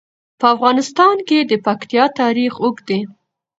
په 0.39 0.45
افغانستان 0.55 1.15
کې 1.27 1.39
د 1.43 1.51
پکتیا 1.65 2.05
تاریخ 2.21 2.53
اوږد 2.63 2.83
دی. 2.89 2.99